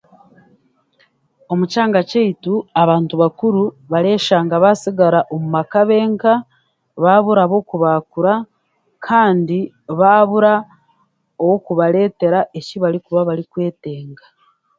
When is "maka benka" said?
5.55-6.33